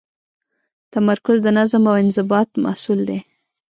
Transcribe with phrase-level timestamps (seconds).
[0.93, 3.19] تمرکز د نظم او انضباط محصول دی.